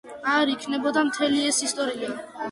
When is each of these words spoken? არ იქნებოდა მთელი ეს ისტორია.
არ 0.35 0.51
იქნებოდა 0.53 1.03
მთელი 1.09 1.43
ეს 1.49 1.59
ისტორია. 1.67 2.09